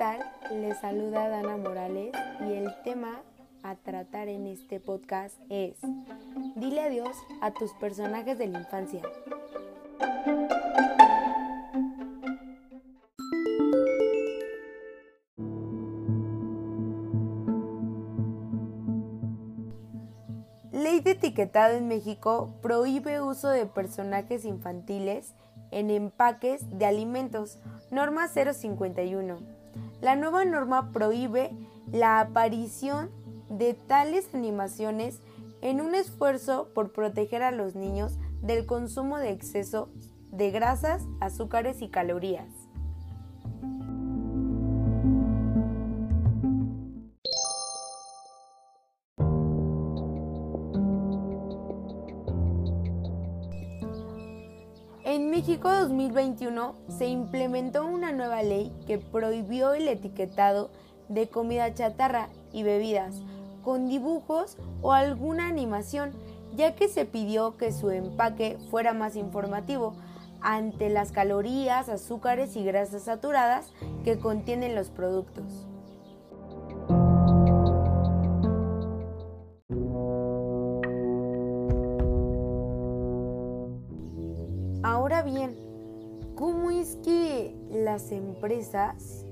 [0.00, 0.18] tal?
[0.50, 3.20] Les saluda Dana Morales y el tema
[3.62, 5.76] a tratar en este podcast es
[6.56, 9.02] Dile adiós a tus personajes de la infancia.
[20.72, 25.34] Ley de etiquetado en México prohíbe uso de personajes infantiles
[25.70, 27.58] en empaques de alimentos.
[27.90, 29.59] Norma 051.
[30.00, 31.50] La nueva norma prohíbe
[31.92, 33.10] la aparición
[33.48, 35.20] de tales animaciones
[35.60, 39.90] en un esfuerzo por proteger a los niños del consumo de exceso
[40.30, 42.69] de grasas, azúcares y calorías.
[55.20, 60.70] En México 2021 se implementó una nueva ley que prohibió el etiquetado
[61.10, 63.16] de comida chatarra y bebidas
[63.62, 66.12] con dibujos o alguna animación,
[66.56, 69.92] ya que se pidió que su empaque fuera más informativo
[70.40, 75.66] ante las calorías, azúcares y grasas saturadas que contienen los productos.
[87.90, 89.26] Las empresas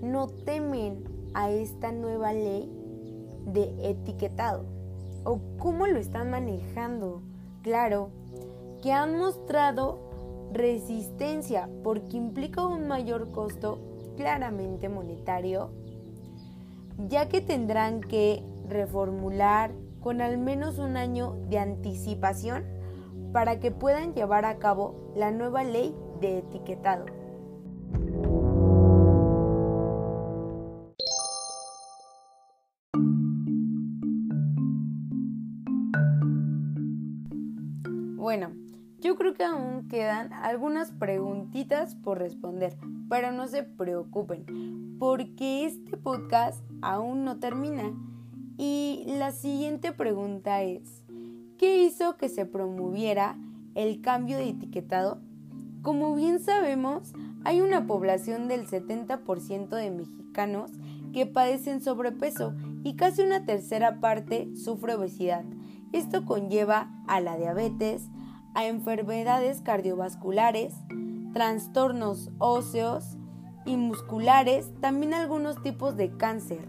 [0.00, 1.04] no temen
[1.34, 2.72] a esta nueva ley
[3.44, 4.64] de etiquetado?
[5.24, 7.20] ¿O cómo lo están manejando?
[7.60, 8.08] Claro,
[8.80, 9.98] que han mostrado
[10.54, 13.78] resistencia porque implica un mayor costo
[14.16, 15.68] claramente monetario,
[17.10, 22.64] ya que tendrán que reformular con al menos un año de anticipación
[23.34, 27.04] para que puedan llevar a cabo la nueva ley de etiquetado.
[38.22, 38.52] Bueno,
[39.00, 42.78] yo creo que aún quedan algunas preguntitas por responder,
[43.08, 47.92] pero no se preocupen, porque este podcast aún no termina.
[48.56, 51.02] Y la siguiente pregunta es,
[51.58, 53.36] ¿qué hizo que se promoviera
[53.74, 55.20] el cambio de etiquetado?
[55.82, 60.70] Como bien sabemos, hay una población del 70% de mexicanos
[61.12, 65.44] que padecen sobrepeso y casi una tercera parte sufre obesidad.
[65.92, 68.08] Esto conlleva a la diabetes,
[68.54, 70.74] a enfermedades cardiovasculares,
[71.32, 73.16] trastornos óseos
[73.64, 76.66] y musculares, también algunos tipos de cáncer.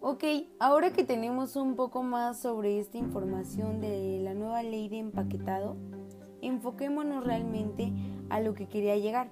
[0.00, 0.24] Ok,
[0.58, 5.76] ahora que tenemos un poco más sobre esta información de la nueva ley de empaquetado,
[6.42, 7.92] enfoquémonos realmente
[8.30, 9.30] a lo que quería llegar,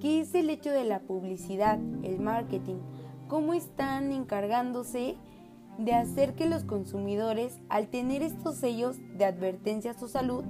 [0.00, 2.76] que es el hecho de la publicidad, el marketing,
[3.28, 5.16] cómo están encargándose
[5.78, 10.44] de hacer que los consumidores, al tener estos sellos de advertencia a su salud,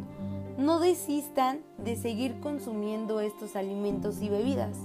[0.58, 4.78] no desistan de seguir consumiendo estos alimentos y bebidas.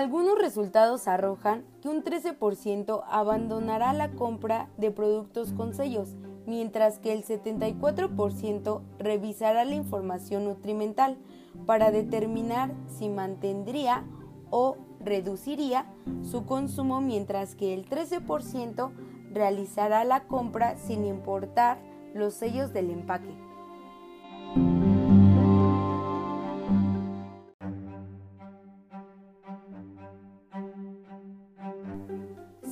[0.00, 6.16] Algunos resultados arrojan que un 13% abandonará la compra de productos con sellos,
[6.46, 11.18] mientras que el 74% revisará la información nutrimental
[11.66, 14.06] para determinar si mantendría
[14.48, 15.84] o reduciría
[16.22, 18.92] su consumo, mientras que el 13%
[19.34, 21.78] realizará la compra sin importar
[22.14, 23.49] los sellos del empaque.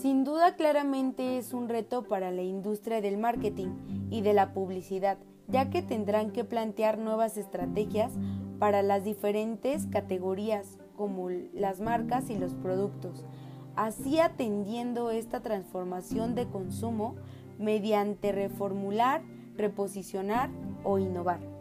[0.00, 3.70] Sin duda claramente es un reto para la industria del marketing
[4.10, 5.18] y de la publicidad,
[5.48, 8.12] ya que tendrán que plantear nuevas estrategias
[8.60, 13.24] para las diferentes categorías como las marcas y los productos,
[13.74, 17.16] así atendiendo esta transformación de consumo
[17.58, 19.22] mediante reformular,
[19.56, 20.48] reposicionar
[20.84, 21.57] o innovar.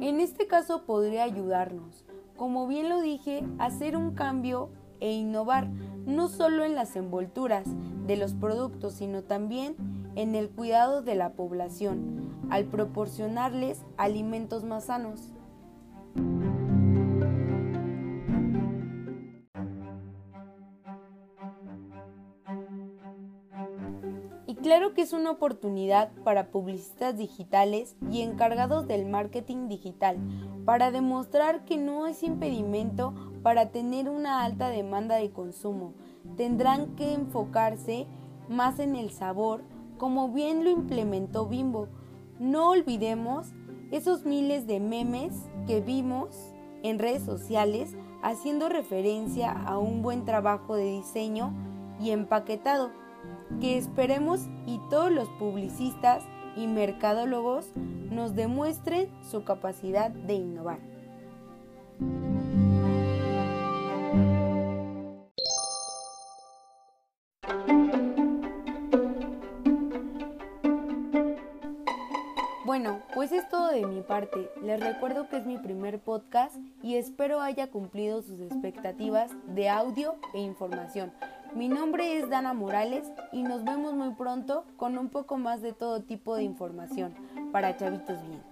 [0.00, 2.04] En este caso podría ayudarnos,
[2.36, 4.68] como bien lo dije, a hacer un cambio
[5.00, 5.68] e innovar
[6.06, 7.66] no solo en las envolturas
[8.06, 9.74] de los productos, sino también
[10.14, 15.32] en el cuidado de la población, al proporcionarles alimentos más sanos.
[24.66, 30.16] Claro que es una oportunidad para publicistas digitales y encargados del marketing digital
[30.64, 33.14] para demostrar que no es impedimento
[33.44, 35.92] para tener una alta demanda de consumo.
[36.36, 38.08] Tendrán que enfocarse
[38.48, 39.62] más en el sabor,
[39.98, 41.86] como bien lo implementó Bimbo.
[42.40, 43.46] No olvidemos
[43.92, 45.32] esos miles de memes
[45.68, 51.54] que vimos en redes sociales haciendo referencia a un buen trabajo de diseño
[52.00, 52.90] y empaquetado,
[53.60, 56.22] que esperemos y todos los publicistas
[56.56, 57.66] y mercadólogos
[58.10, 60.78] nos demuestren su capacidad de innovar.
[72.64, 74.50] Bueno, pues es todo de mi parte.
[74.62, 80.16] Les recuerdo que es mi primer podcast y espero haya cumplido sus expectativas de audio
[80.34, 81.12] e información.
[81.56, 85.72] Mi nombre es Dana Morales y nos vemos muy pronto con un poco más de
[85.72, 87.14] todo tipo de información
[87.50, 88.42] para Chavitos Bien.